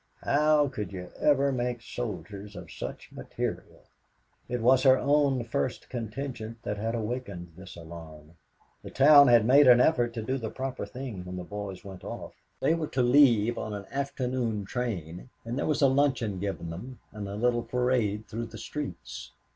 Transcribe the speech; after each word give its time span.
"How 0.23 0.67
could 0.67 0.91
you 0.91 1.11
ever 1.19 1.51
make 1.51 1.79
soldiers 1.83 2.55
of 2.55 2.71
such 2.71 3.11
material?" 3.11 3.83
It 4.49 4.59
was 4.59 4.81
her 4.81 4.97
own 4.97 5.43
first 5.43 5.89
contingent 5.91 6.63
that 6.63 6.77
had 6.77 6.95
awakened 6.95 7.53
this 7.55 7.75
alarm. 7.75 8.31
The 8.81 8.89
town 8.89 9.27
had 9.27 9.45
made 9.45 9.67
an 9.67 9.79
effort 9.79 10.15
to 10.15 10.23
do 10.23 10.39
the 10.39 10.49
proper 10.49 10.87
thing 10.87 11.23
when 11.23 11.35
the 11.35 11.43
boys 11.43 11.85
went 11.85 12.03
off. 12.03 12.33
They 12.61 12.73
were 12.73 12.87
to 12.87 13.03
leave 13.03 13.59
on 13.59 13.75
an 13.75 13.85
afternoon 13.91 14.65
train, 14.65 15.29
and 15.45 15.55
there 15.55 15.67
was 15.67 15.83
a 15.83 15.87
luncheon 15.87 16.39
given 16.39 16.71
them 16.71 16.97
and 17.11 17.29
a 17.29 17.35
little 17.35 17.61
parade 17.61 18.25
through 18.27 18.47
the 18.47 18.57
streets. 18.57 19.33